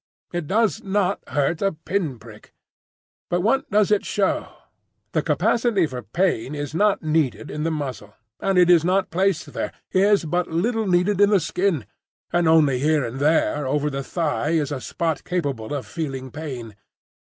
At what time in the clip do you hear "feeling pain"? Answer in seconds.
15.85-16.75